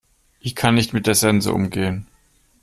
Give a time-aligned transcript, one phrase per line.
[0.39, 2.07] Ich kann nicht mit der Sense umgehen.